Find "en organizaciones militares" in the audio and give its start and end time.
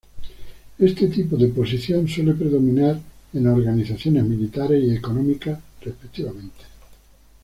3.35-4.83